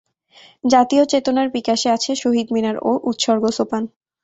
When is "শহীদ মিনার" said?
2.15-2.75